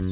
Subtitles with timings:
[0.00, 0.08] 欢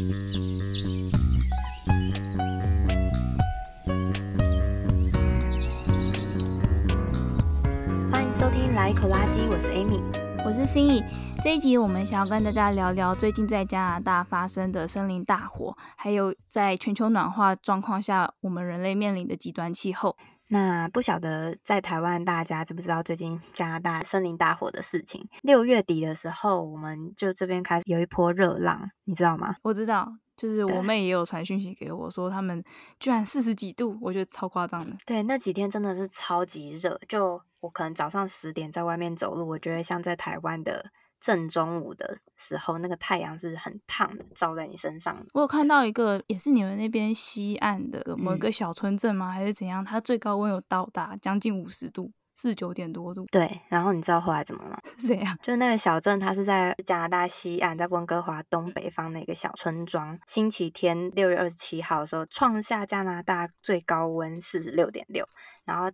[8.22, 10.02] 迎收听《来一口垃圾》，我是 Amy，
[10.44, 11.02] 我是心怡。
[11.42, 20.18] 这一集我们想要跟大家聊聊最近在加拿大发生的森林大火，还有在全球暖化状况下，我们人类面临的极端气候。
[20.48, 25.28] 那不晓得在台湾大家知不知道最近加拿大森林大火的事情？
[25.42, 29.56] 六月底的时候，我们就这边开始有一波热浪，你知道吗？
[29.62, 32.64] 我知道，就是我妹也有传讯息给我说，他们
[32.98, 34.96] 居然四十几度，我觉得超夸张的。
[35.04, 40.90] 对，那几天真的是超级热，就我可能早上十点在外面走路，我觉得像在台湾的。
[41.20, 45.26] 正中午的时候，那个太阳是很烫的，照在你身上。
[45.32, 49.30] 我有看到一个，也是你们那边西岸的某一个小村镇吗？
[49.30, 49.84] 嗯、还是怎样？
[49.84, 53.26] 它最高温有到达将近五十度，四九点多度。
[53.32, 54.78] 对，然后你知道后来怎么了吗？
[54.96, 55.36] 是怎样？
[55.42, 60.18] 就那个小镇，它是在加拿大西岸，在温哥华东北方的一个小村庄。
[60.26, 65.24] 星期天六月二十七号的时候，创下加拿大最高温四十六点六，
[65.64, 65.90] 然后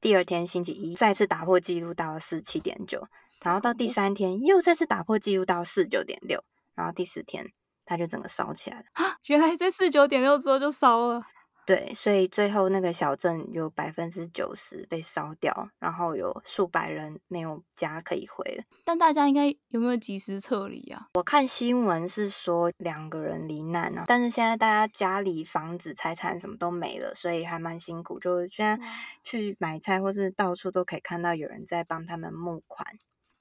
[0.00, 3.06] 第二天星期一再次打破纪录到了四十七点九。
[3.42, 6.42] 然后到第三天又再次打破纪录到四九点六，
[6.74, 7.50] 然后第四天
[7.84, 9.18] 它就整个烧起来了啊！
[9.26, 11.22] 原来在四九点六之后就烧了。
[11.64, 18.62] 对，所以最后那个小镇有百分之九十被烧掉，然后有数百人没有家可以回了。
[18.84, 21.08] 但大家应该有没有及时撤离啊？
[21.14, 28.20] 我看新闻是说两个人罹难啊，但是现在大家家里房子财产什么都没了，所以还蛮辛苦。
[28.20, 28.86] 就现在
[29.24, 32.96] 去买菜或是到处都可以看到有人在帮他们募款。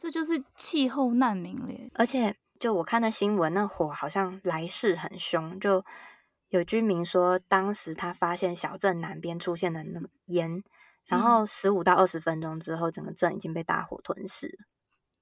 [0.06, 5.60] 这就是气候难民了，而且就我看的新闻，那火好像来势很凶。
[5.60, 5.84] 就
[6.50, 10.64] 有居民说，当时他发现小镇南边出现了那么烟，
[11.08, 14.66] 然后十五到二十分钟之后，整个镇已经被大火吞噬了。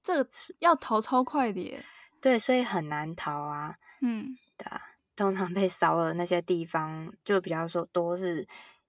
[0.02, 1.82] 这个要逃超快的耶，
[2.20, 3.76] 对，所以很难逃啊。
[4.02, 4.82] 嗯，对啊，
[5.16, 8.46] 通常被烧了那些地方，就比较说多是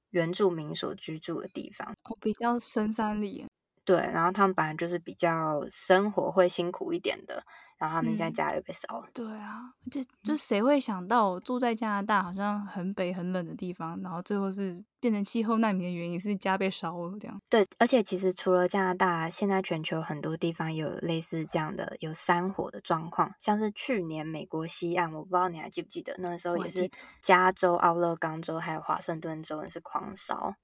[0.10, 3.48] 原住民所居住的地方，哦，比较深山里。
[3.86, 7.44] 对，然后他们本来就是比较生活会辛苦一点的，
[7.78, 9.06] 然后他们现在家又被烧了。
[9.08, 17.40] 嗯、对啊，这就谁会想到住在加拿大好像很北很冷的地方，然后最后是变成气候难民的原因是家被烧了这样。
[17.48, 26.90] 对，而且其实除了加拿大，现在全球很多地方有类似这样的有山火的状况，像是去年美国西岸，我不知道你还记不记得，那个时候也是
[27.22, 30.56] 加州、奥勒冈州还有华盛顿州也是狂烧。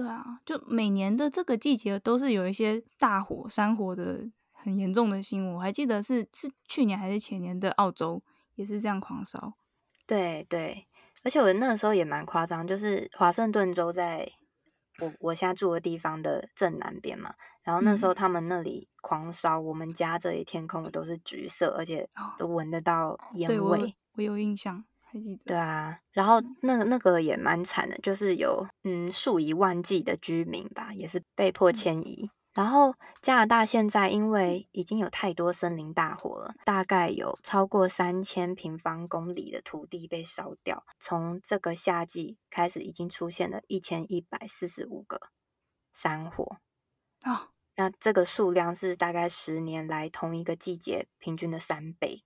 [0.00, 5.56] 对啊，就每年的这个季节都是有一些大火、山火的很严重的新闻。
[5.56, 8.22] 我还记得是是去年还是前年的澳洲
[8.54, 9.52] 也是这样狂烧。
[10.06, 10.86] 对对，
[11.22, 14.32] 而且我那时候也蛮夸张，就是华盛顿州在
[15.00, 23.94] 我我现在住的地方的正南边嘛，然后那时候他们那里狂烧，嗯、我们家这里天空都是橘色，而且都闻得到烟味。
[24.14, 24.84] 我有印象。
[25.44, 32.24] 对啊，然后那个那个也蛮惨的，就是有嗯数以万计的居民吧，也是被迫迁移。
[32.24, 40.84] 嗯、然后加拿大现在因为已经有太多森林大火了，大概有超过三千平方公里的土地被烧掉。
[40.98, 45.20] 从这个夏季开始，已经出现了一千一百四十五个
[45.92, 46.58] 山火
[47.22, 52.22] 啊，哦、那这个数量是大概十年来同一个季节平均的三倍。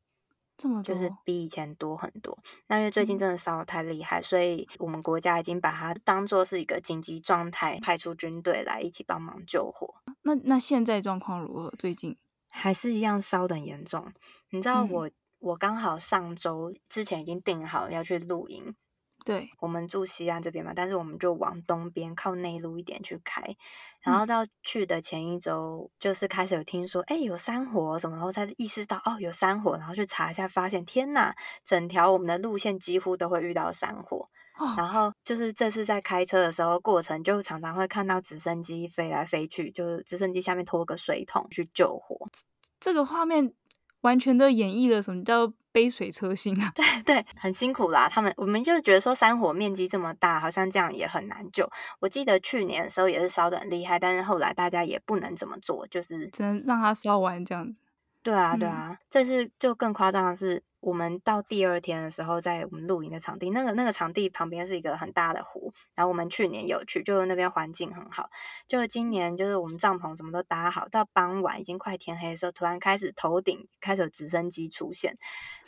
[0.56, 2.38] 这么就是比以前多很多。
[2.69, 9.94] 那因为最近真的烧的太厉害，嗯、所以我们国家已经把它当做是一个紧急状态，派出军队来一起帮忙救火。
[10.22, 11.75] 那那现在状况如何？
[11.78, 12.16] 最近
[12.50, 14.12] 还是一样烧得很严重。
[14.50, 18.75] 你知道我、嗯、我刚好上周之前已经订好要去露营。
[19.25, 23.43] 对，我们住西安这边嘛，但是我们就往东边靠内陆一点去开，
[24.03, 42.29] 然后到去的前一周，就是开始有听说，哎、嗯，有山火什么，然后才意识到哦，有山火，然后去查一下，发现天呐，整条我们的路线几乎都会遇到山火，哦、然后就是这次在开车的时候，过程就常常会看到直升机飞来飞去，就是直升机下面拖个水桶去救火，
[42.79, 43.55] 这个画面
[44.04, 48.08] 完全都演绎了什么叫杯水车薪啊，对 对，很辛苦啦。
[48.08, 51.69] 他们我们就觉得说山火面积这么大，好像这样也很难救。
[52.00, 57.81] 我记得去年的时候也是烧的很厉害，但是后来大家也不能怎么做，就是只能让它烧完这样子。
[58.25, 60.65] 对啊，对啊，嗯、这次就更夸张的是。
[60.85, 68.29] 我们到第二天的时候，在我们露营的场地，那个那个场地旁边是一个很大的湖，然后我们去年有去，就是那边环境很好。
[68.69, 75.15] 就今年，就是我们帐篷什么都搭好，到傍晚已经快天黑的时候，突然开始头顶开始有直升机出现，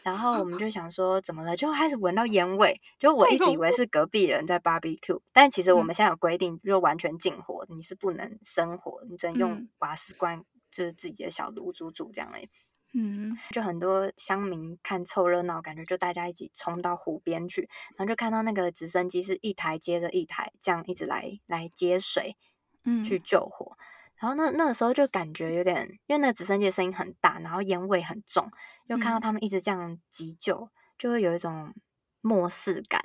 [0.03, 12.49] 然后我们就想说怎么了，就开始闻到烟味，就我一直以为是隔壁人在 barbecue，但其实我们现在有规定，就完全禁火，你是不能生火，你只能用瓦斯罐，就是自己的小炉煮煮这样嘞。
[12.95, 22.37] 嗯，就很多乡民看凑热闹，感觉就大家一起冲到湖边去，然后就看到那个直升机是一台接着一台这样一直来来接水，
[22.85, 23.77] 嗯，去救火。
[24.17, 28.51] 然后那那个时候就感觉有点，因为那个直升机的声音很大，然后烟味很重，
[28.87, 31.75] 又看到他们一直这样急救，嗯、就会有一种
[32.23, 33.03] 漠视感。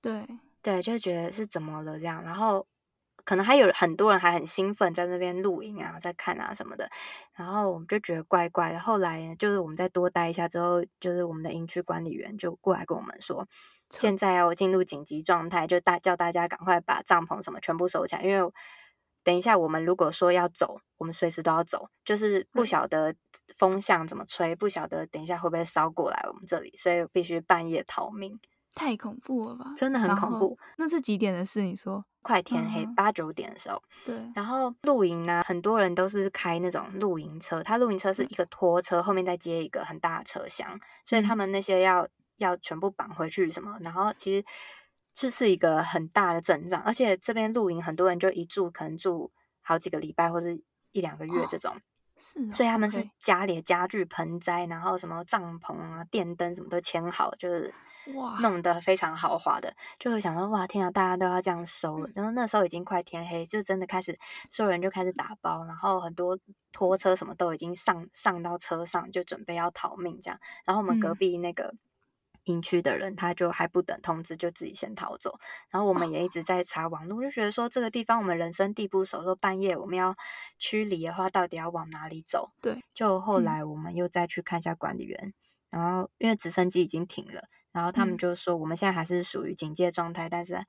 [0.00, 0.24] 对
[0.62, 2.64] 对，就觉得是怎么了这样，然后
[3.26, 6.88] 可能还有很多人还很兴奋在那边录影啊，在看啊什么的，
[7.34, 8.80] 然后我们就觉得怪怪的。
[8.80, 13.46] 后来就是我们再多待一下之后，就是我们的营区管理员就过来跟我们说，
[13.90, 18.50] 现在要进入紧急状态，就大叫大家赶快把帐篷什么全部收起来，因为。
[19.24, 23.12] 等一下，我们如果说要走，我们随时都要走，就是不晓得
[23.56, 28.38] 风向怎么吹，不晓得等一下会不会烧过来我们这里，所以必须半夜逃命。
[28.72, 29.74] 太恐怖了吧？
[29.76, 30.56] 真的很恐怖。
[30.78, 31.62] 那是几点的事？
[31.62, 33.80] 你说快天黑，八九点的时候。
[34.04, 34.14] 对。
[34.34, 42.08] 然后露营呢，很多人都是开那种露营车，他露营车是一个拖车，后面再接一个很大的车厢，所以他们那些要
[42.38, 44.44] 要全部绑回去什么，然后其实。
[45.18, 49.32] 这是一个很大的阵仗，而且这边露营很多人就一住可能住
[49.62, 50.62] 好几个礼拜或是
[50.92, 51.80] 一两个月这种，哦、
[52.18, 57.72] 是、哦，所以他们是家里的家具、盆栽，然后什么帐篷啊、电灯什么都签好，就是
[58.14, 58.80] 哇，弄得。
[58.80, 64.18] 非常豪华的，就会想说哇天啊，大家都要这样收了，然后那时候已经快天黑，就真的开始
[64.48, 66.38] 所有人就开始打包，然后很多
[66.72, 71.64] 拖车什么都已经上上到车上，就准备要逃命这样，然后我们隔壁那个。
[71.64, 71.78] 嗯
[72.46, 75.38] 营区的人，他就还不等通知，就自己先逃走。
[75.70, 80.16] 然后我们也一直在查网络，就觉得说这个地方我们人生地不熟，说半夜我们要
[80.58, 82.50] 驱离的话，到底要往哪里走？
[82.60, 82.82] 对。
[82.94, 85.34] 就后来我们又再去看一下管理员，
[85.70, 90.64] 嗯、然后因为直升机已经停了，然后他们就说我们现在还是属于警戒状态，嗯、但是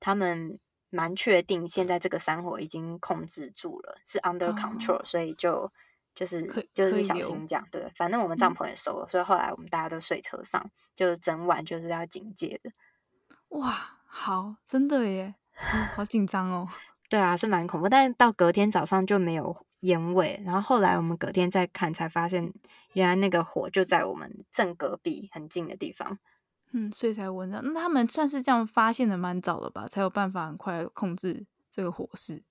[0.00, 0.58] 他们
[0.90, 5.72] 蛮确定现在这个山火已经控制住了，是 under control，、哦、所以就。
[6.14, 6.42] 就是
[6.74, 12.70] 就是小心讲，对，反正我们帐篷也收了，嗯，所以后来我们大家都睡车上，就整晚就是要警戒的。
[13.48, 15.34] 哇，好，真的耶，
[15.94, 16.68] 好紧张哦。
[17.08, 22.52] 对啊，是蛮恐怖，但是到隔天早上就没有烟味，然后后来我们隔天再看，才发现
[22.94, 26.16] 原来那个火就在我们正隔壁很近的地方。
[26.72, 27.60] 嗯，所以才闻到。
[27.60, 32.42] 那他们算是这样发现的蛮早的吧，才有办法很快控制这个火势。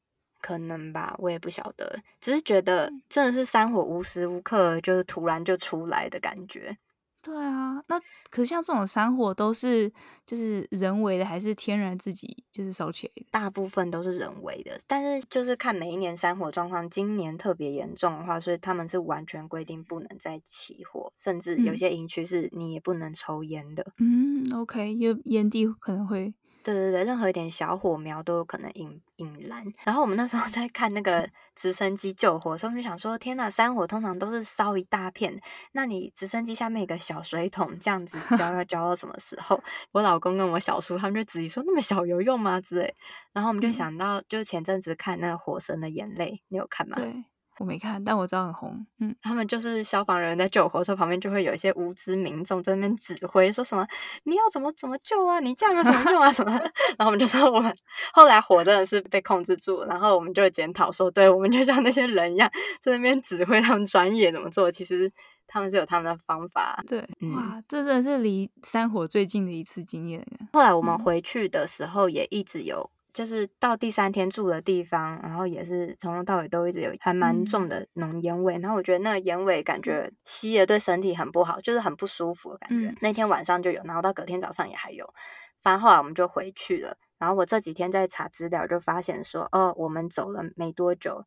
[0.41, 6.77] 可能吧，我也不晓得，只是觉得真的是山火无时无刻就是突然就出来的感觉。
[7.23, 7.99] 对啊，那
[8.31, 9.87] 可是像这种山火都是
[10.25, 13.27] 就是人为的，还是天然自己就是烧起来的？
[13.29, 23.85] 大部分都是人为的，但是就是看每一年山火状况，今年特别严重的话，所以他们是完全规定不能再起火，甚至有些营区是你也不能抽烟的。
[23.99, 26.33] 嗯，OK，因为烟蒂可能会。
[26.63, 29.63] 对对对，任何一点小火苗都有可能引引燃。
[29.83, 35.39] 然后我们那时候 在看那个直升机救火的时候，我们就想说：天呐，山火通常都是烧一大片，
[35.73, 39.61] 那你直升机下面有个小水桶，这样子浇要 浇到什么时候？
[39.91, 42.61] 我老公跟我小叔他们就质疑说：那么小有用吗？
[42.61, 42.93] 之类。
[43.33, 46.95] 然后我们就想到，就前阵子看那个《火神的眼泪》，你有看吗？
[46.95, 47.23] 对。
[47.59, 48.87] 我没看，但我知道很红。
[48.99, 53.85] 嗯，他们就是消防人员在救火的时候，旁边就会有一些无知民众在那边指挥，说什么
[54.23, 56.51] 你要怎么怎么救啊，你这样有什么用啊什么？
[56.51, 57.71] 然后我们就说我们
[58.13, 62.49] 后来火真的是被控制住，然后我们就检讨说，对，我们就像那些人一样
[62.81, 65.11] 在那边指挥他们专业怎么做，其实
[65.45, 66.83] 他们是有他们的方法。
[66.87, 70.25] 对，嗯、哇，这真的是离山火最近的一次经验。
[70.53, 72.89] 后来我们回去的时候也一直有。
[73.13, 82.89] 就是到第三天住的地方，然后也是从头到尾都一直有还蛮重的浓烟味，嗯，然后我觉得那个烟味感觉吸了对身体很不好，就是很不舒服的感觉。
[82.89, 85.13] 嗯，那天晚上就有，然后到隔天早上也还有。
[85.61, 91.25] 反正后来我们就回去了，然后我这几天在查资料，就发现说，哦，我们走了没多久。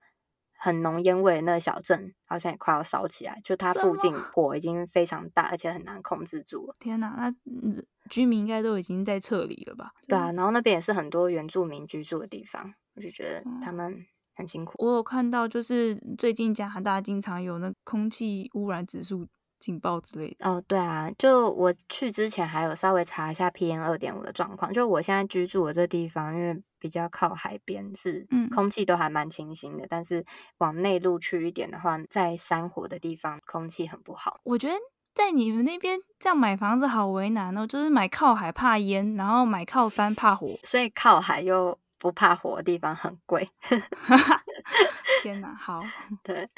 [0.57, 6.75] 很浓烟味的那个小镇好像也快要烧起来，就它附近火已经非常大，而且很难控制住了。
[6.79, 7.31] 天哪，那
[8.11, 9.93] 居民应该都已经在撤离了吧？
[10.09, 14.73] 对啊，然后那边也是很多原住民居住的地方，我就觉得他们很辛苦。
[14.75, 19.27] 嗯，我有看到，就是最近加拿大经常有那空气污染指数。
[19.61, 24.71] 警报之类的哦，对啊，就我去之前还有稍微查一下 PM 二点五的状况。
[24.71, 29.85] 就我现在居住的这地方，因为比较靠海边，是空气都还蛮清新的。
[29.85, 30.23] 嗯、但是
[30.59, 34.39] 往内陆去一点的话，在山火的地方，空气很不好。
[34.45, 34.75] 我觉得
[35.15, 43.49] 在你们那边这样买房子好为难哦，就是买靠海怕淹，然后买靠山怕火，所以靠海又不怕火的地方很贵。
[45.23, 45.83] 天哪，好，
[46.25, 46.51] 对。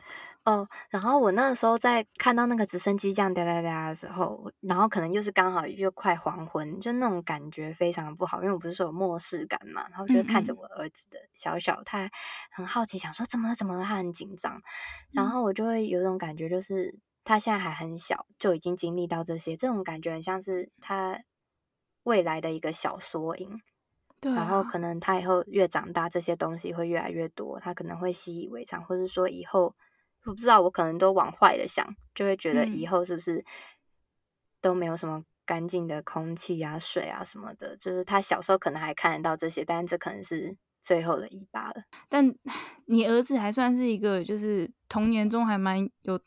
[0.45, 12.09] 哦，然后我那个时候在看到那个直升机这样哒哒哒的时候，然后可能就是刚好又快黄昏，就那种感觉非常不好，因为我不是说有漠视感嘛，然后就看着我儿子的小小，他
[12.53, 14.57] 很好奇，想说怎么了怎么了，他很紧张，
[15.13, 21.21] 然后我就会有种感觉，就是他现在还很小，就已经经历到这些，这种感觉很像是他
[22.05, 23.61] 未来的一个小缩影。
[24.21, 29.75] 对、啊，然后可能他以后越长大，这些东西会越来越多，他可能会习以为常，或者说以后
[30.25, 33.43] 我不知道，我可能都往坏的想，就会觉得以后是不是
[34.61, 37.77] 都没有什么干净的空气啊、水啊什么的。
[37.77, 41.83] 就是他小时候可能还看得到这些，但是这可能是最后的一巴了。
[42.09, 42.33] 但
[42.87, 46.19] 你儿子还算是一个，就是童年中还蛮有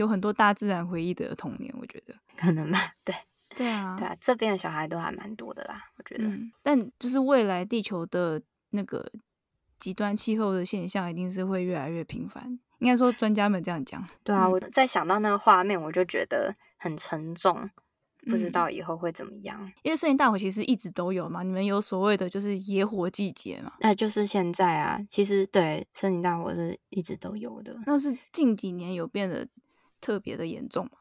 [0.00, 3.14] 有很多大自然回忆的童年，我觉得 可能吧，对。
[3.56, 6.24] 对啊，对啊，这边的小孩都还蛮多的啦，我觉得。
[6.24, 8.40] 嗯，但就是未来地球的
[8.70, 9.10] 那个
[9.76, 12.58] 极端气候的现象，一定是会越来越频繁。
[12.78, 14.06] 应该说，专家们这样讲。
[14.22, 17.68] 对啊，我在想到那个画面，我就觉得很沉重，
[18.24, 19.58] 不知道以后会怎么样。
[19.60, 23.72] 嗯，因为森林大火其实一直都有嘛，你们有所谓的就是野火季节嘛？
[23.80, 27.76] 那就是现在啊，其实对森林大火是一直都有的。
[27.84, 29.46] 那是近几年有变得
[30.00, 30.92] 特别的严重吗？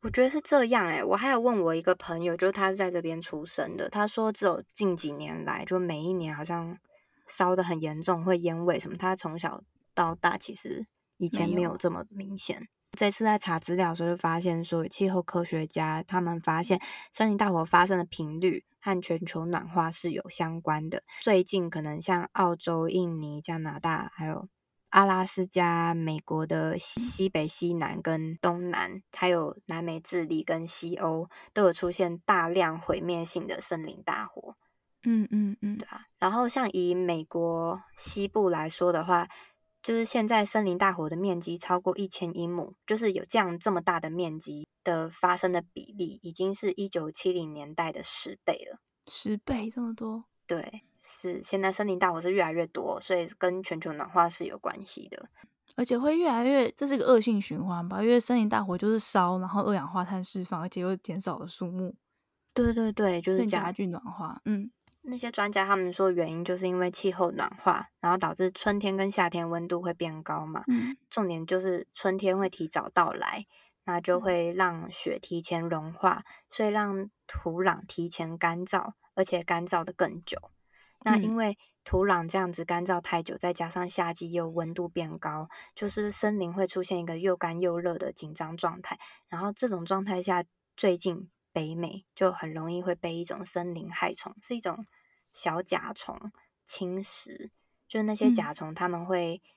[0.00, 6.78] 我觉得是这样哎、欸，我还有问我一个朋友，就是他是在这边出生的，他说只有近几年来，就每一年好像
[7.26, 8.96] 烧的很严重，会烟味什么。
[8.96, 9.60] 他从小
[9.94, 10.86] 到大其实
[11.16, 12.68] 以前没有这么明显。
[12.96, 16.80] 这次在查资料的时候，就发现说，气候科学家他们发现
[17.12, 21.02] 森林大火发生的频率和全球暖化是有相关的。
[21.22, 24.48] 最近可能像澳洲、印尼、加拿大还有。
[24.98, 34.56] 阿拉斯加、美国的西西北、西南跟东南，还有南美智利跟西欧，都有出现大量毁灭性的森林大火。
[35.04, 36.06] 嗯嗯嗯，对啊。
[36.18, 39.28] 然后像以美国西部来说的话，
[39.80, 48.80] 就是现在森林大火的面积超过一千英亩，就是有这样这么大的面积的发生的比例，已经是一九七零年代的十倍了。
[49.06, 50.24] 十倍这么多？
[50.44, 50.82] 对。
[51.10, 55.26] 是，现在森林大火是越来越多，所以跟全球暖化是有关系的，
[55.74, 58.02] 而且会越来越，这是个恶性循环吧？
[58.02, 61.96] 因为森林大火就是烧，然后二氧化碳释放，而且又减少了树木。
[62.52, 64.38] 对对对，就是加剧暖化。
[64.44, 70.62] 嗯，那些专家他们说原因就是因为气候暖化，然后导致春天跟夏天温度会变高嘛。
[70.66, 73.46] 嗯，重点就是春天会提早到来，
[73.86, 80.38] 那就会让雪提前融化，所以让土壤提前干燥，而且干燥的更久。
[81.00, 88.98] 那因为土壤这样子干燥太久，再加上夏季又温度变高，就是森林会出现一个又干又热的紧张状态。
[89.28, 90.44] 然后这种状态下，
[90.76, 94.86] 最近北美就很容易会被一种森林害虫，是一种
[95.32, 96.32] 小甲虫
[96.66, 97.50] 侵蚀。
[97.86, 99.48] 就是那些甲虫，它们会、嗯、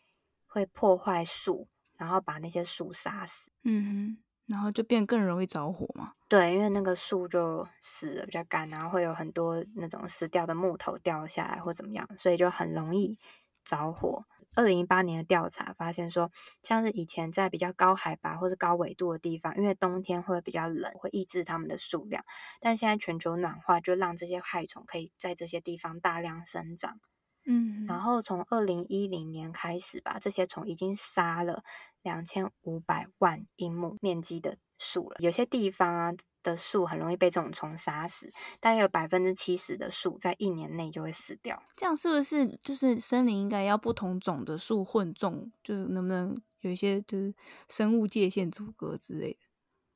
[0.48, 1.68] 会破坏树，
[1.98, 3.52] 然后把那些树杀死。
[3.64, 4.24] 嗯哼。
[4.52, 6.12] 然后就变更容易着火嘛？
[6.28, 13.18] 对，因为那个树就死了比较干，然后会有很多那种死掉的木头掉下来或怎么样，所以就很容易
[13.64, 14.26] 着火。
[14.54, 16.30] 二零一八年的调查发现说，
[16.62, 22.22] 像是以前在比较高海拔或是高纬度的地方，因为冬天会比较冷，会抑制它们的数量。
[22.60, 27.00] 但现在全球暖化就让这些害虫可以在这些地方大量生长。
[27.46, 31.64] 嗯，然后从二零一零年开始吧，这些虫已经杀了。
[32.04, 41.62] 两千五百万英亩面积的树了，有些地方啊的树很容易被这种虫杀死，大概有百分之七十的树在一年内就会死掉。
[41.76, 47.36] 这样是不是就是森林应该要不同种的树混种，就是能不能有一些就是
[47.70, 49.40] 生物界限阻隔之类的？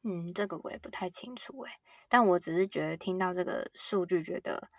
[0.03, 1.71] 嗯，这个我也不太清楚诶，
[2.07, 4.69] 但我只是觉得听到这个数据觉得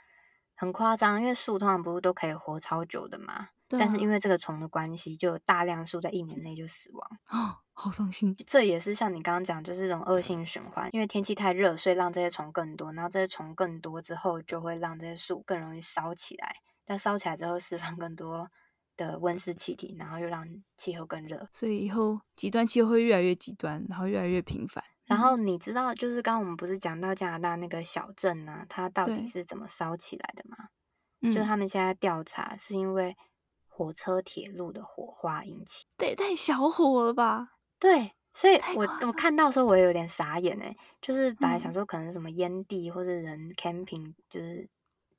[0.56, 3.32] 很夸张，因为树通常不是都可以活超久的嘛？
[3.34, 8.34] 啊、但是因为这个虫的关系，就有大量树在一年内就死亡，哦，好伤心。
[8.46, 16.56] 这也是像你刚刚讲，就是这种恶性循环，因为天气太热，所以让这些虫更多，然后这些虫更多之后，就会让这些树更容易烧起来。
[16.84, 18.48] 但烧起来之后，释放更多
[18.96, 20.46] 的温室气体，然后又让
[20.76, 21.48] 气候更热。
[21.50, 24.82] 所以以后极端气候会越来越极端，然后越来越频繁。
[25.06, 30.68] 然后你知道，就是刚刚我们不是讲到加拿大那个小镇呢、啊，它到底是怎么烧起来的吗？
[31.22, 33.16] 就是他们现在调查是因为。
[33.78, 37.50] 火车、铁路的火花引起，对，太小火了吧？
[37.78, 44.66] 对，所以我我看到的时候我也有点傻眼哎，就是本来想说可能什么烟蒂或者人 camping 就是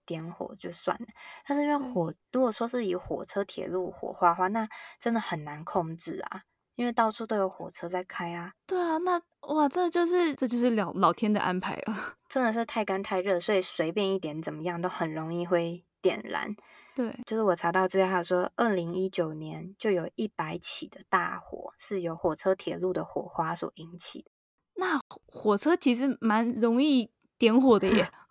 [0.07, 1.05] 点火就算了，
[1.47, 4.67] 但是因为火，如果说是以火车、铁路火花的话，那
[4.99, 6.41] 真的很难控制啊，
[6.77, 8.53] 因为到处都有火车在开啊。
[8.65, 9.21] 对啊，那
[9.53, 16.55] 哇，这就是这就是老老天的安排了， 真的是太干太热，所以随便一点怎么样都很容易会点燃。
[16.95, 24.31] 对，就是我查到资料，他说，二零一九年就有一百起的大火是由火车、铁路的火花所引起的。
[24.75, 28.09] 那火车其实蛮容易点火的耶。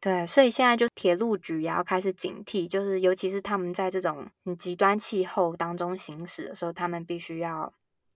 [0.00, 7.72] 对，所以现在就铁路局也要开始警惕，就是尤其是他们在这种很极端气候当中行驶的时候，他们必须要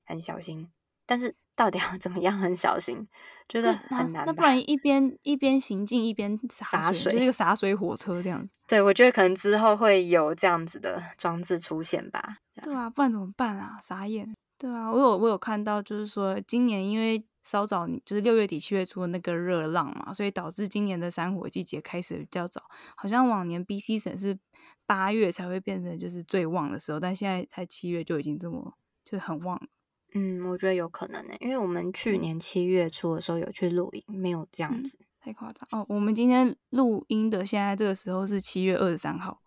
[0.07, 0.71] 很小心。
[1.07, 3.07] 但是到底要怎么样很小心，
[3.47, 4.25] 觉得很难。
[4.25, 8.49] 那不然一边一边行进一边洒水，就是一个洒水火车这样。
[8.67, 12.39] 对，我觉得可能之后会有这样子的装置出现吧。
[12.63, 13.77] 对啊，不然怎么办啊？
[13.83, 14.35] 傻眼。
[14.57, 22.63] 对啊，我有我有看到，就是说今年因为稍早，就是六月底七月初的那个热浪嘛，所以导致今年的山火季节开始比较早。
[22.97, 24.39] 好像往年 BC 省是
[24.87, 29.67] 八月才会变成就是最旺的时候，但现在才七月就已经这么就很旺了。
[30.15, 35.85] 嗯，我觉得有可能呢，因为我们去年七月初的时候有去露营，没有这样子，嗯、太夸张哦。
[35.89, 39.43] 我们今天录音的现在这个时候是七月二十三号。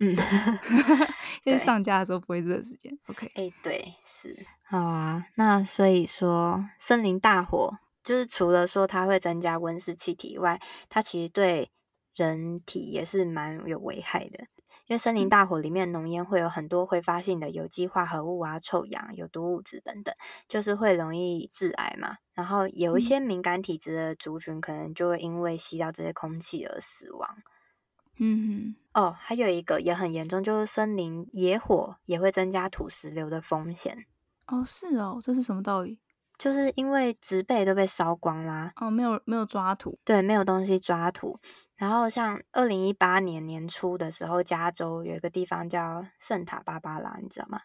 [0.00, 0.14] 嗯，
[1.44, 2.92] 就是上架的时候不会这个时间。
[3.06, 5.26] OK，哎、欸，对，是好啊。
[5.36, 11.70] 那所以说，森林大火就是除了说它会增加温室气体以外，它其实对
[12.14, 14.46] 人体也是蛮有危害的。
[14.86, 20.14] 因为森林大火里面浓烟会有很多挥发性的有机化合物啊、臭氧、有毒物质等等，
[20.46, 22.16] 就是会容易致癌嘛。
[22.34, 27.30] 然后有一些敏感体质的族群，可能就会因为吸到这些空气而死亡。
[28.18, 34.06] 嗯哼，哦，还有一个也很严重，就是森林野火也会增加土石流的风险。
[34.46, 35.98] 哦，是哦，这是什么道理？
[36.36, 38.72] 就是因为植被都被烧光啦。
[38.76, 41.38] 哦，没有没有抓土，对，没有东西抓土。
[41.76, 47.60] 然后像二零一八年年初的时候，加州有一个地方叫圣塔芭芭拉，你知道吗？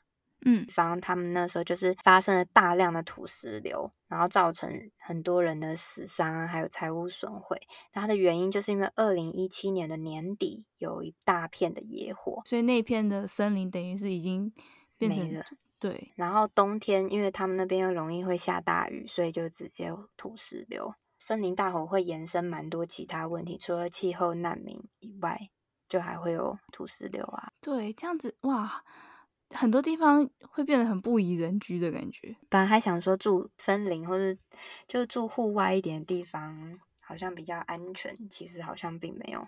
[0.45, 7.59] 嗯，方他们那时候就是发生了大量的土石流，然后造成很多人的死伤啊，还有财物损毁。
[7.91, 14.51] 它的原因就是因为二零一七年的年底有一大片的野火，所以那片的森林等于是已经
[14.97, 15.43] 变成了。
[15.77, 20.93] 对，然后冬天因为他们那边又容易会下大雨，所以就直接土石流。
[21.17, 25.49] 森林大火会延伸蛮多其他问题，除了气候难民以外，
[25.89, 27.51] 就还会有土石流啊。
[27.59, 28.83] 对，这样子哇。
[29.51, 32.35] 很多地方会变得很不宜人居的感觉。
[32.49, 34.39] 本来还想说住森林或者
[34.87, 38.17] 就住户外一点的地方，好像比较安全。
[38.29, 39.47] 其实好像并没有。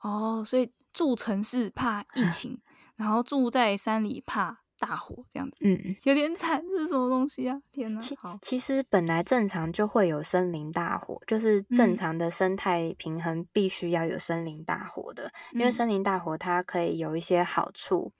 [0.00, 2.60] 哦，所以住城市怕疫 情，
[2.96, 5.58] 然后住在山里怕大火，这样子。
[5.60, 6.62] 嗯，有点惨。
[6.62, 7.60] 这是什么东西啊？
[7.72, 8.00] 天哪！
[8.00, 18.12] 其其实本来正常就会有森林大火，就是正常的生态平衡必须要有森林大火的，嗯，因为森林大火它可以有一些好处。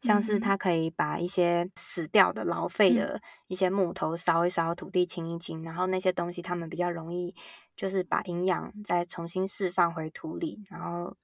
[0.00, 7.34] 像是它可以把一些死掉的老废的一些木头烧一烧，土地清一清，然后那些东西它们比较容易，
[7.76, 11.16] 就是把营养再重新释放回土里，然后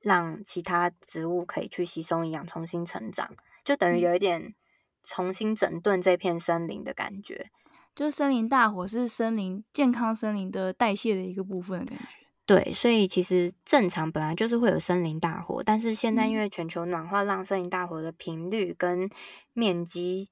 [0.00, 4.54] 让其他植物可以去吸收营养，重新成长，就等于有一点
[5.02, 7.50] 重新整顿这片森林的感觉。
[7.94, 12.27] 就是森林大火是森林健康森林的代谢的一个部分的感觉。
[12.48, 19.10] 对，所以其实正常本来就是会有森林大火，但是现在因为全球暖化，让森林大火的频率跟
[19.52, 20.30] 面积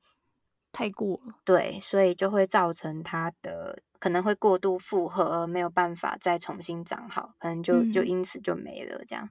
[0.73, 9.29] 太过了，对，所以就会造成它的可能会过度负荷，而没有办法再重新长好，可能就就因此就没了这样。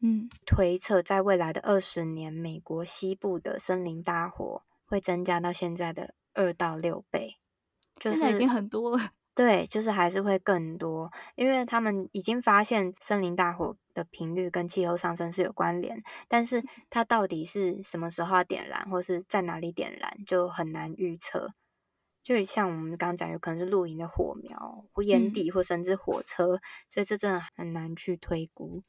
[0.00, 7.36] 嗯，推测在未来的二十年，美国西部的森林大火会增加到现在的二到六倍，
[8.00, 9.10] 就是现在已经很多了。
[9.36, 21.52] 对，就是还是会更多，因为他们已经发现森林大火的频率跟气候上升是有关联，但是它到底是什么时候要点燃，或是在哪里点燃，就很难预测。
[22.22, 28.82] 就像我们刚刚讲，有可能是露营的火苗、或烟蒂，或甚至火车，嗯，所以这真的很难去推估。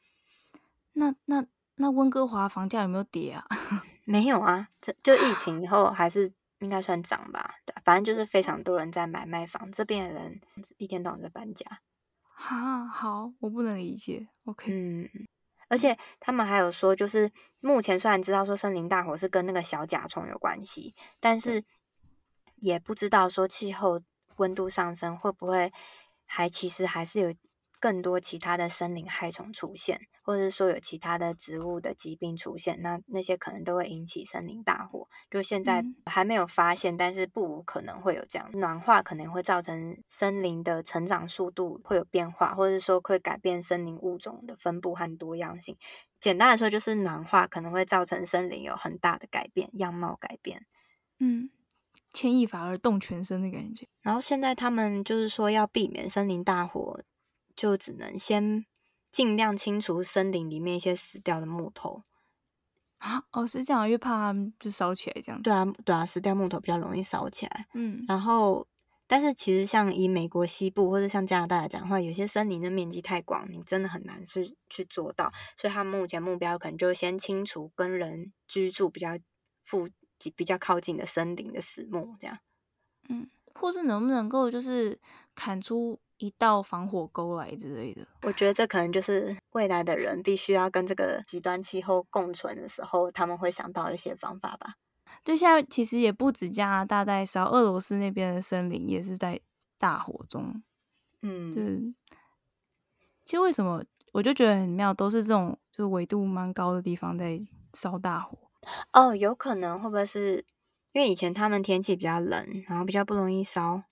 [0.93, 3.45] 那那那温哥华房价有没有跌啊？
[4.05, 6.31] 没有啊，就就疫情以后还是。
[6.59, 10.41] 应该算涨吧，对，反正就是非常多人在买卖房，这边的人
[10.77, 11.65] 一天到晚在搬家。
[12.23, 14.27] 哈，好，我不能理解。
[14.45, 15.09] OK，嗯，
[15.69, 21.63] 而且他们还有说，就是目前虽然知道说森林大火是跟那个小甲虫有关系，但是
[22.57, 24.01] 也不知道说气候
[24.37, 25.71] 温度上升会不会
[26.25, 27.33] 还其实还是有。
[27.79, 35.07] 更多其他的森林害虫出现，或者是说有其他的植物的疾病出现，那那些可能都会引起森林大火。
[35.29, 38.49] 就现在还没有发现，但是不无可能会有这样。
[38.53, 45.77] 暖化可能会造成森林的成长速度会有变化，或者是说会改变森林物种的分布和多样性。
[46.19, 50.65] 简单来说，就是暖化可能会造成森林有很大的改变，样貌改变。
[51.19, 51.51] 嗯，
[52.11, 53.87] 牵一发而动全身的感觉。
[54.01, 57.01] 然后现在他们就是说要避免森林大火。
[57.57, 58.65] 就只能先
[59.11, 62.03] 尽量清除森林里面一些死掉的木头
[62.99, 63.23] 啊！
[63.31, 65.41] 哦，是这样，因为怕它们就烧起来这样。
[65.41, 67.65] 对啊，对啊，死掉木头比较容易烧起来。
[67.73, 68.67] 嗯，然后，
[69.07, 75.31] 但是其实像以美国西部或者像加拿大来讲的话，有些森林的面积太广，你真的很难是去做到。
[75.55, 79.17] 所以，他们目前目标可能就先清除跟人居住比较
[79.63, 79.89] 附
[80.35, 82.37] 比较靠近的森林的死木，这样。
[83.09, 84.99] 嗯，或是能不能够就是
[85.33, 88.05] 砍出一道防火沟来之类的？
[88.23, 94.73] 我觉得这可能就是未来的人必须要跟这个极端气候共存的时候，他们会想到一些方法吧。
[95.23, 99.39] 对，现在其实也不止加拿大在烧，俄罗斯那边的森林也是在
[99.77, 100.61] 大火中。
[101.21, 101.93] 嗯，就是
[103.25, 107.41] 其实为什么我就觉得很妙，都是这种就是纬度蛮高的地方在
[107.73, 108.37] 烧大火。
[108.93, 110.45] 哦，有可能会不会是
[110.93, 113.83] 因为以前他们天气比较冷，然后比较不容易烧，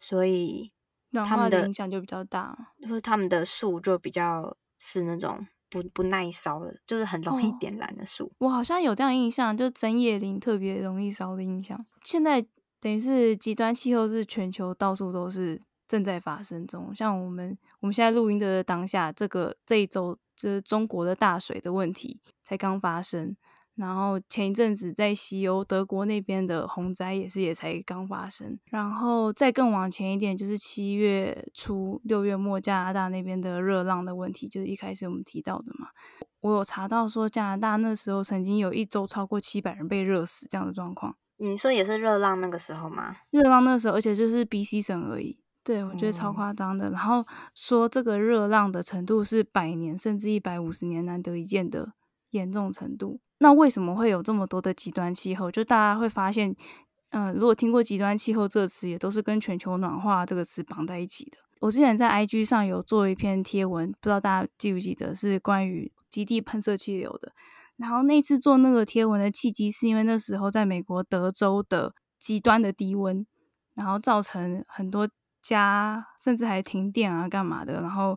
[0.00, 0.71] 所以
[1.12, 8.24] 他们的影响就比较大，就是他们的树就比较是那种不不耐烧的，就是很容易点燃的树。
[8.24, 8.32] 哦。
[8.40, 11.84] 我好像有这样印象，就针叶林特别容易烧的印象。
[12.02, 12.44] 现在
[12.80, 23.36] 等于是极端气候是全球到处都是正在发生中，像我们我们现在录音的当下，这个这一周就是中国的大水的问题才刚发生。
[23.74, 35.88] 然后前一阵子在西欧德国那边的洪灾也是也才刚发生，然后再更往前一点，就是七月初六月末加拿大那边的热浪的问题，就是一开始我们提到的嘛。
[36.40, 41.16] 我有查到说加拿大那时候曾经有一周超过七百人被热死这样的状况。
[41.38, 43.16] 你说也是热浪那个时候吗？
[43.30, 45.38] 热浪那时候，而且就是 BC 省而已。
[45.64, 46.90] 对，我觉得超夸张的。
[46.90, 46.92] 嗯。
[46.92, 51.94] 然后说这个热浪的程度是百年甚至一百五十年难得一见的
[52.30, 53.20] 严重程度。
[53.42, 55.50] 那为什么会有这么多的极端气候？
[55.50, 56.48] 就大家会发现，
[57.10, 61.38] 嗯、呃，如果听过极端气候这个词，也都是跟全球暖化这个词绑在一起的。
[61.60, 67.32] 我之前在 IG 上有做一篇贴文，不知道大家记不记得，是关于极地喷射气流的。
[67.76, 73.26] 然后那次做那个贴文的契机，是因为那时候在美国德州的极端的低温，
[73.74, 75.08] 然后造成很多
[75.42, 78.16] 家甚至还停电啊，干嘛的，然后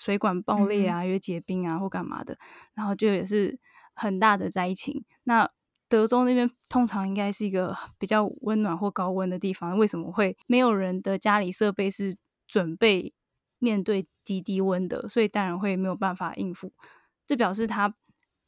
[0.00, 2.38] 水管爆裂啊，因为结冰啊或干嘛的，
[2.74, 3.60] 然后就也是。
[3.94, 5.04] 很大的灾情。
[5.24, 5.50] 那
[5.88, 12.16] 德州那边通常应该是一个比较温暖或高温的地方，为什么会没有人的家里设备是
[12.48, 13.12] 准备
[13.58, 15.06] 面对极低温的？
[15.08, 16.72] 所以当然会没有办法应付。
[17.26, 17.94] 这表示它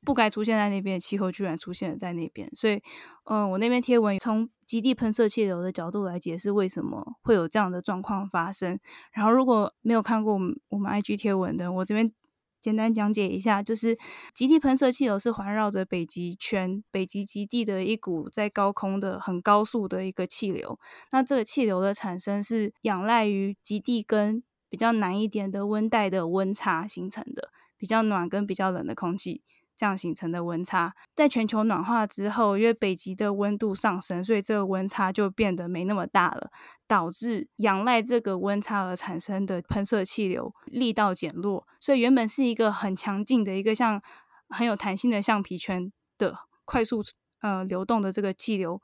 [0.04, 2.48] 不该出现在那边气候居然出现了在那边。
[2.54, 2.82] 所以，
[3.24, 8.80] 嗯、我那边贴文从极地喷射气流的角度来解释为什么会有这样的状况发生。
[9.12, 12.10] 然后，如果没有看过我们我们 IG 贴文的，我这边。
[12.64, 13.98] 简单讲解一下，就是
[14.32, 20.78] 极地喷射气流是环绕着北极圈、北极极地的一股在高空的很高速的一个气流。
[21.10, 29.42] 那这个气流的产生是仰赖于极地跟比较南一点的温带的温差形成的，比较暖跟比较冷的空气。
[29.76, 36.50] 这样形成的温差，在全球暖化之后，因为北极的温度上升，所以这个温差就变得没那么大了，
[36.86, 44.00] 导致仰赖这个温差而产生的喷射气流力道减弱，所以原本是一个很强劲的一个像
[44.48, 47.02] 很有弹性的橡皮圈的快速
[47.40, 48.80] 呃流动的这个气流，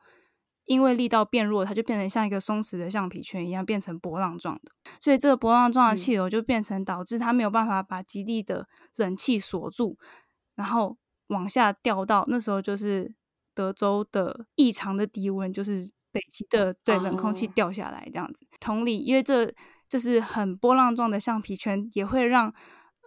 [0.65, 9.97] 因为力道变弱，它就变成像一个松弛的橡皮圈一样，变成波浪状的，所以这个波浪状的气流就变成导致它没有办法把极地的冷气锁住。
[10.61, 10.95] 然后
[11.29, 13.11] 往下掉到那时候就是
[13.55, 18.45] 德州的异常的低温，就是北极的对冷空气掉下来这样子。
[18.51, 18.61] Oh.
[18.61, 19.51] 同理，因为这
[19.89, 22.53] 就是很波浪状的橡皮圈，也会让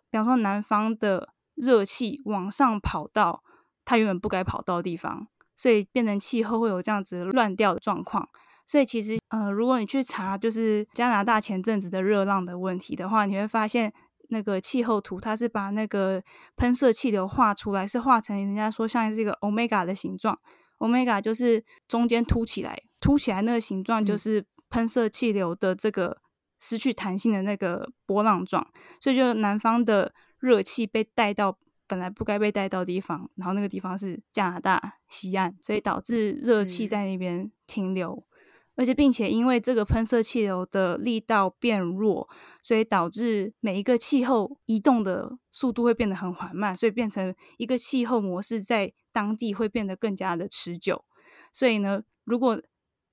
[0.10, 3.44] 比方说南方的热气往上跑到
[3.86, 8.28] 它原本不该跑到的地方，所以变成气候会有这样子乱掉的状况。
[8.66, 13.94] 所以其实呃，如果你去查就是加拿大前阵子的热浪的问题的话，你会发现。
[14.30, 16.24] 那个气候图，它是把那个
[16.56, 20.38] 喷射气流画出来，是画成人家说像是一个 omega 的形状。
[20.80, 26.22] omega 就是中间凸起来，凸起来那个形状就是喷射气流的这个
[26.60, 28.68] 失去弹性的那个波浪状。
[29.00, 31.58] 所以就南方的热气被带到
[31.88, 38.26] 本来不该被带到的地方，然后那个地方是加拿大西岸，所以导致热气在那边停留。
[38.76, 42.28] 而且，并且因为这个喷射气流的力道变弱，
[42.62, 51.06] 所以导致每一个气候移动的速度会变得很缓慢，所以变成一个气候模式在当地会变得更加的持久。
[51.52, 52.60] 所以呢，如果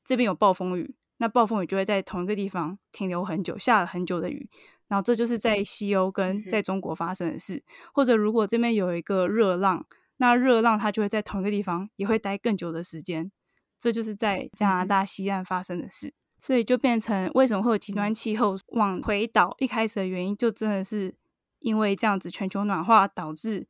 [0.02, 4.48] 这边有暴风雨，那暴风雨就会在同一个地方停留很久，下了很久的雨，
[4.88, 7.62] 然后这就是在西欧跟在中国发生的事。
[7.92, 9.84] 或者，如果这边有一个热浪，
[10.16, 13.30] 那热浪它就会在同一个地方也会待更久的时间。
[13.80, 19.56] 这就是在加拿大西岸发生的事，嗯、所以就变成为什么会有极端气候往回倒？
[19.58, 21.14] 一开始的原因就真的是
[21.60, 23.66] 因为这样子全球暖化导致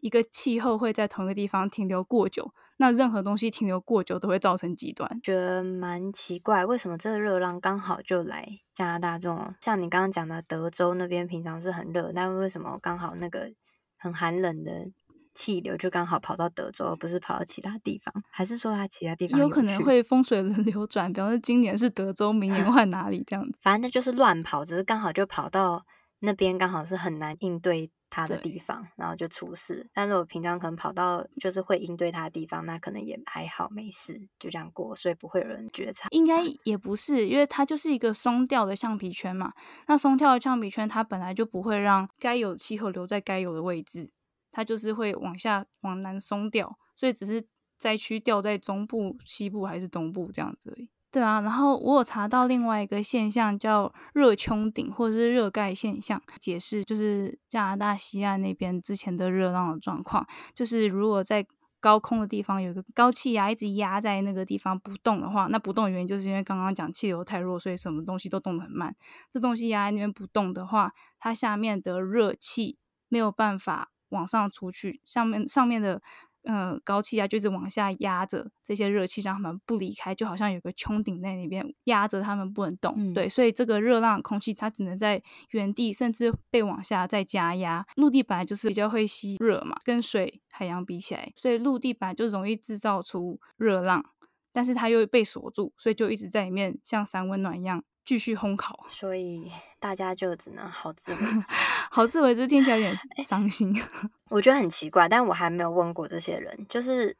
[0.00, 5.20] 一个气候会在同一个地方停留过久，那任何东西停留过久都会造成极端。
[5.22, 9.54] 觉得蛮奇怪，为什么这个热浪刚好就来加拿大这种？
[9.60, 13.52] 像你刚刚讲的德州那边平常是很热，但为什么刚好那个
[13.96, 14.90] 很寒冷的
[15.34, 18.12] 气流就刚好跑到德州，而不是跑到其他地方？
[18.30, 21.12] 还是说它其他地方有，有可能会风水轮 流转？
[21.12, 23.52] 比方说今年是德州，明年换哪里这样子？
[23.60, 25.84] 反正就是乱跑，只是刚好就跑到
[26.20, 29.88] 那边，刚好是很难应对它的地方，然后就出事。
[29.94, 36.08] 但是我平常可能跑到就是会应对它的地方，那可能也还好，没事，就这样过，所以不会有人觉察。
[36.10, 39.52] 应该也不是，因为它就是一个松掉的橡皮圈嘛。
[39.88, 44.10] 那松掉的橡皮圈，它本来就不会让该有气候留在该有的位置。
[44.52, 47.44] 它就是会往下往南松掉，所以只是
[47.76, 50.88] 灾区掉在中部、西部还是东部这样子而已。
[51.10, 61.46] 对啊，然后我有查到另外一个现象叫热穹顶或者是热盖现象，解释就是加拿大西岸那边之前的热浪的状况，就是如果在
[61.80, 68.96] 高空的地方有一个高气压一直压在那个地方不动的话，那不动的原因就是因为刚刚讲气流太弱，所以什么东西都动得很慢。
[69.30, 73.91] 这东西压在那边不动的话，它下面的热气没有办法。
[74.12, 76.00] 往上出去，上面上面的
[76.44, 82.94] 呃高气压就一直往下压着这些热气，让他们不离开，就好像有个穹顶在那边压着他们不能动。
[82.96, 87.84] 嗯、对，所以这个热浪空气它只能在原地，甚至被往下再加压。
[87.96, 94.04] 陆地本来就是比较会吸热嘛，跟水海洋比起来，所以陆地本来就容易制造出热浪，
[94.52, 97.82] 但是它又被锁住，所以就一直在里面像三温暖一样。
[98.04, 101.52] 继续烘烤，所以大家就只能好自为 之。
[101.90, 103.72] 好自为之听起来有点伤心，
[104.30, 106.66] 我觉得很奇怪，但我还没有问过这些人。
[106.68, 107.16] 就是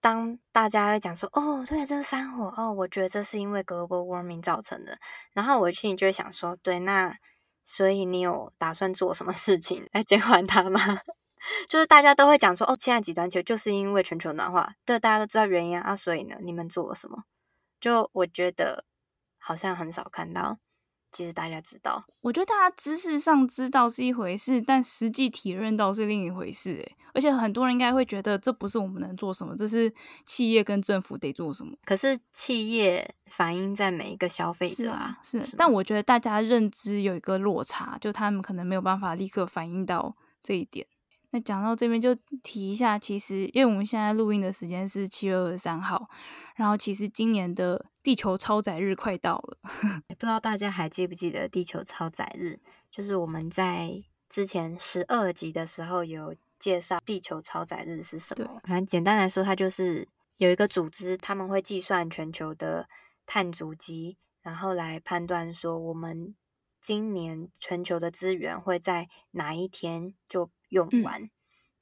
[0.00, 4.98] 当大家讲说：“哦，对，这是山火哦，我觉得这是因为 global warming 造成的。”
[5.34, 7.14] 然后我心里就会想说：“对，那
[7.64, 11.00] 所以你有打算做什么事情来减缓它吗？”
[11.68, 17.24] 就是大家都会讲说：“哦，现在极端气候就是因为全球暖化。”对，大家都知道原因啊，所以呢，你们做了什么？
[17.80, 18.84] 就我觉得。
[19.40, 20.58] 好像很少看到，
[21.10, 26.74] 其实大家知道，我觉得大家知识上知道是一回事，但实际体认到是另一回事。
[26.74, 29.92] 诶，而且很多人应该会觉得这不是我们能做什么，这是
[30.24, 31.76] 企业跟政府得做什么。
[31.84, 35.56] 可是企业反映在每一个消费者啊，是，是。
[35.56, 40.86] 但我觉得大家认知有一个落差，就他们可能没有办法立刻反映到这一点。
[41.32, 46.08] 那讲到这边就提一下，其实因为我们现在录音的时间是七月二十三号，
[46.60, 49.56] 然后其实今年的地球超载日快到了，
[50.08, 52.58] 不知道大家还记不记得地球超载日？
[52.90, 58.60] 就是我们在之前十二集的时候有介绍地球超载日是什么。
[58.64, 62.86] 反正简单来说，它就是有一个组织，他们会计算全球的
[63.24, 66.34] 碳足迹，然后来判断说我们
[66.82, 71.22] 今年全球的资源会在哪一天就用完。
[71.22, 71.30] 嗯。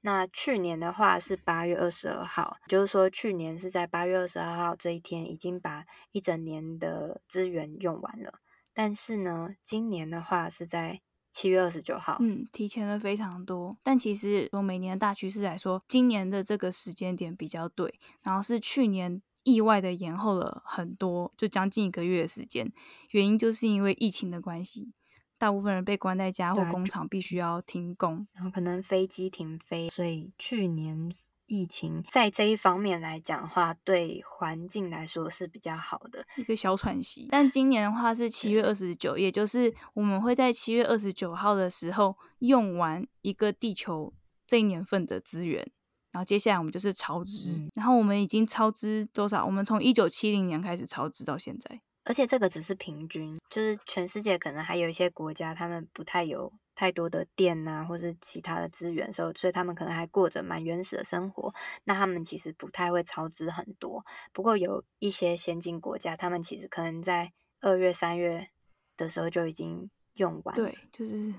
[0.00, 8.40] 那去年的话是八月二十二号，就是说去年是在八月二十二号这一天已经把一整年的资源用完了。
[8.72, 11.00] 但是呢，今年的话是在
[11.32, 13.76] 七月二十九号，嗯，提前了非常多。
[13.82, 22.72] 但其实从每年的大趋势来说，今年的这个时间点比较对，然后是去年意外的延后了很多，就将近一个月的时间。
[23.11, 24.92] 原因就是因为疫情的关系。
[25.38, 31.11] 大部分人被关在家，或工厂必须要停工，然后可能飞机停飞，所以去年
[31.46, 37.29] 疫情在这一方面来讲的话，对环境来说是比较好的一个小喘息。
[37.31, 44.12] 但今年的话是七月二十九，也就是我们会在七月二十九号的时候用完一个地球
[44.46, 45.70] 这一年份的资源，
[46.11, 49.46] 然后接下来我们就是超支，嗯、然后我们已经超支多少？
[49.46, 51.81] 我们从一九七零年开始超支到现在。
[52.08, 61.52] 而且这个只是平均，就是全世界可能还有一些国家，他们不太有太多的电啊，或是其他的资源，所以所以他们可能还过着蛮原始的生活。
[61.84, 64.02] 那他们其实不太会超支很多。
[64.32, 68.48] 不过有一些先进国家，他们其实可能在二月、三月
[68.96, 70.54] 的时候就已经用完。
[70.54, 71.34] 对，就是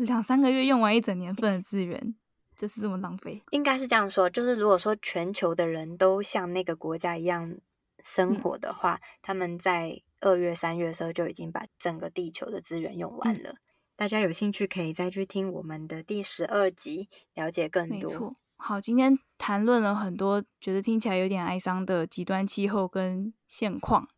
[0.00, 2.16] 两三个月用完一整年份的资源，
[2.56, 3.40] 就是这么浪费。
[3.52, 7.56] 应该是这样说，就是如果说全球的人都像那个国家一样。
[8.02, 13.50] 生活的话，嗯、他们在二月、三月的时候就已经把整个地球的资源用完了。
[13.50, 13.56] 嗯、
[13.96, 17.96] 大家有兴趣可以再去听我们的第十二集，了解更多。
[17.98, 18.34] 没错。
[18.56, 24.08] 好，今天谈论了很多，觉得听起来有点哀伤的极端气候跟现况。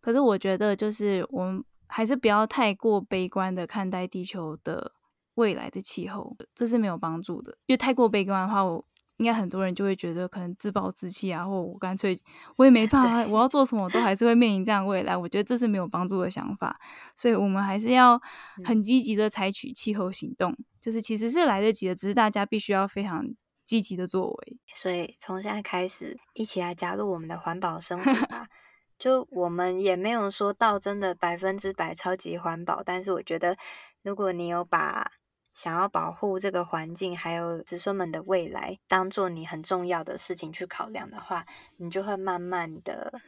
[0.00, 4.92] 可是我觉得，就是我们还是不要太过悲观的看待地球的
[5.34, 7.52] 未来的气候，这是没有帮助的。
[7.66, 8.84] 因为太过悲观的话，我。
[9.18, 12.18] 应该很多人就会觉得可能自暴自弃啊，或我干脆
[12.56, 15.16] 我也没办法，我要做什么都还是会面临这样未来。
[15.16, 16.78] 我觉得这是没有帮助的想法，
[17.14, 18.20] 所以我们还是要
[18.64, 23.24] 很积极的采取气候行动，就是其实是来得及的，只是大家必须要非常
[23.64, 24.58] 积极的作为。
[24.72, 28.48] 所以从现在开始，一起来加入我们的环保生活吧。
[28.98, 33.56] 就我们也没有说到真的百分之百超级环保，但是我觉得
[34.02, 35.10] 如果你有把
[35.54, 41.46] 想要保护这个环境，还有子孙们的未来，当做你很重要的事情去考量的话，
[41.78, 43.20] 你就会慢慢的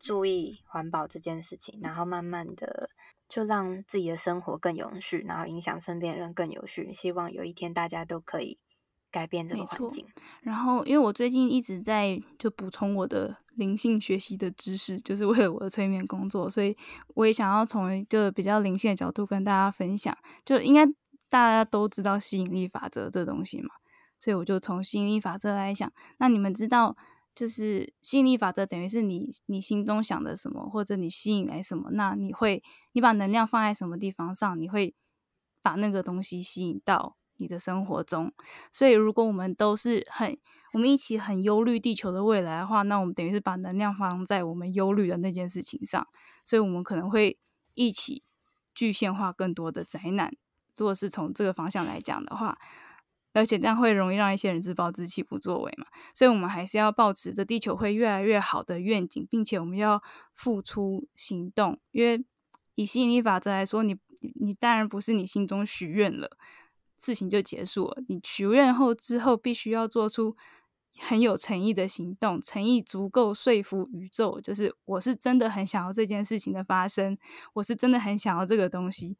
[0.00, 2.88] 注意环保这件事情，然后慢慢的
[3.28, 6.92] 就让自己的生活更永续，然后影响身边人更有序。
[6.94, 8.58] 希望有一天大家都可以
[9.10, 10.06] 改变这个环境。
[10.42, 13.36] 然后，因为我最近一直在就补充我的。
[13.54, 16.76] 灵性学习的知识，就是为了我的催眠工作，所以
[17.14, 20.12] 我也想要从一个比较灵性的角度跟大家分享。
[20.44, 20.84] 就应该
[21.34, 23.70] 大家都知道吸引力法则这东西嘛，
[24.16, 25.92] 所以我就从吸引力法则来想。
[26.18, 26.96] 那你们知道，
[27.34, 34.94] 就是吸引力法则等于是你你心中想的什么，或者你吸引来什么，那你会你把能量放在什么地方上，你会
[35.60, 37.16] 把那个东西吸引到。
[37.36, 38.32] 你的生活中，
[38.70, 40.38] 所以如果我们都是很，
[40.72, 46.06] 我们一起很忧虑地球的未来的话，那我们等于是把能量放在我们忧虑的那件事情上，
[46.44, 47.36] 所以我们可能会
[47.74, 48.22] 一起
[48.72, 50.36] 具现化更多的灾难。
[50.76, 52.58] 如果是从这个方向来讲的话，
[53.32, 61.80] 而且这样会容易让一些人自暴自弃、不作为嘛，所以我们还是要抱持着地球会越来越好的愿景，并且我们要付出行动。
[61.90, 62.24] 因为
[62.74, 63.96] 以吸引力法则来说，你
[64.40, 66.36] 你当然不是你心中许愿了。
[66.96, 68.02] 事情就结束了。
[68.08, 70.36] 你许愿后之后，必须要做出
[71.00, 77.18] 很有诚意的行动，诚意足够说服宇宙，就是我是真的很想要这件事情的发生，
[77.54, 79.18] 我是真的很想要这个东西，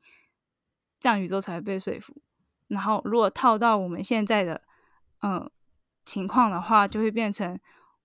[1.04, 2.16] 这样宇宙才会被说服。
[2.68, 4.62] 然后，如果套到我们现在的
[5.20, 5.50] 嗯
[6.06, 7.60] 情况的话，就会变成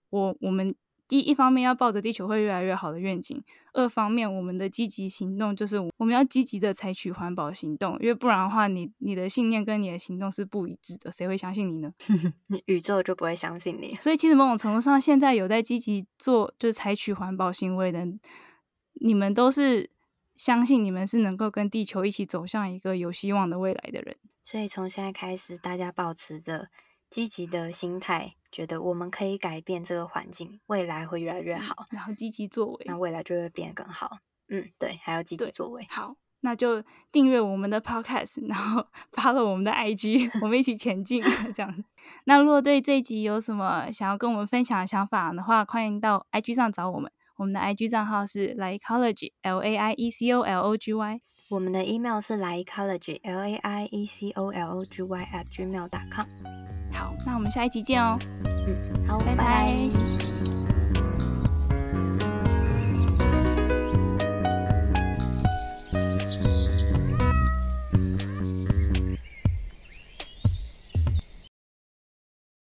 [0.09, 0.75] 我我们。
[1.07, 11.91] 第一方面要抱着地球会越来越好的愿景，二方面我们的积极行动就是我们要积极的采取环保行动，因为不然的话你，你你的信念跟你的行动是不一致的，谁会相信你呢？
[12.67, 13.95] 宇宙就不会相信你。
[13.95, 18.05] 所以其实某种程度上，现在有在积极做就是采取环保行为的，
[19.01, 19.89] 你们都是
[20.39, 24.15] 相信你们是能够跟地球一起走向一个有希望的未来的人。
[24.45, 26.69] 所以从现在开始，大家保持着
[27.09, 28.35] 积极的心态。
[28.49, 34.19] 觉得我们可以改变这个环境，未来会越来越好，然后积极作为，那未来就会变得更好。
[34.47, 35.85] 嗯，对，还要积极作为。
[35.89, 41.21] 好，那就订阅我们的 Podcast，然后 follow 我们的 IG，我们一起前进。
[41.53, 41.83] 这样。
[42.23, 47.11] 那如果对这一集有什么想要跟我们分享的想法的话，欢迎到 IG 上找我们。
[47.39, 51.21] 我们的 IG 账号是 Laiecology，L A I E C O L O G Y。
[51.49, 56.25] 我们的 email 是 Laiecology，L A I E C O L O G Y at gmail.com。
[56.91, 58.19] 好，那我们下一集见哦。
[58.43, 59.35] 嗯，好，拜拜。
[59.35, 60.58] 拜拜。